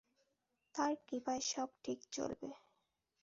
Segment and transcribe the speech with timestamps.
[0.75, 2.49] তাঁর কৃপায় সব ঠিক চলবে।